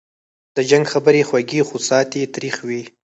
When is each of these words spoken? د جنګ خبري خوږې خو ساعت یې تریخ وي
د 0.55 0.57
جنګ 0.69 0.83
خبري 0.93 1.21
خوږې 1.29 1.61
خو 1.67 1.77
ساعت 1.87 2.09
یې 2.19 2.31
تریخ 2.35 2.55
وي 2.67 2.81